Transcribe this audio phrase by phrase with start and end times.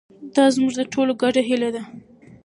[0.35, 1.81] دا زموږ د ټولو ګډه هیله ده.